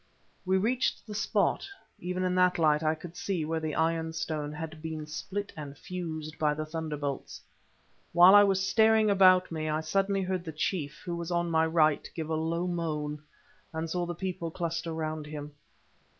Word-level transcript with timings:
We 0.47 0.57
reached 0.57 1.05
the 1.05 1.13
spot; 1.13 1.69
even 1.99 2.23
in 2.23 2.33
that 2.33 2.57
light 2.57 2.81
I 2.81 2.95
could 2.95 3.15
see 3.15 3.45
where 3.45 3.59
the 3.59 3.75
iron 3.75 4.13
stone 4.13 4.51
had 4.51 4.81
been 4.81 5.05
split 5.05 5.53
and 5.55 5.77
fused 5.77 6.39
by 6.39 6.55
the 6.55 6.65
thunderbolts. 6.65 7.39
While 8.11 8.33
I 8.33 8.41
was 8.43 8.67
staring 8.67 9.11
about 9.11 9.51
me, 9.51 9.69
I 9.69 9.81
suddenly 9.81 10.23
heard 10.23 10.43
the 10.43 10.53
chief, 10.53 11.03
who 11.05 11.15
was 11.15 11.29
on 11.29 11.51
my 11.51 11.67
right, 11.67 12.09
give 12.15 12.31
a 12.31 12.35
low 12.35 12.65
moan, 12.65 13.21
and 13.73 13.87
saw 13.87 14.07
the 14.07 14.15
people 14.15 14.49
cluster 14.49 14.91
round 14.91 15.27
him. 15.27 15.51